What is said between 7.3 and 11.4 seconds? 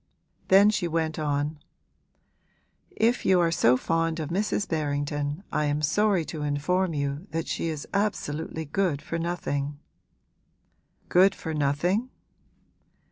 she is absolutely good for nothing.' 'Good